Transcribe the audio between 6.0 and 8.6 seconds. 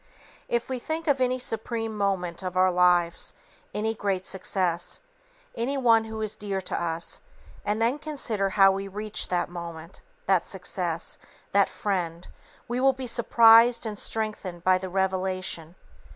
who is dear to us, and then consider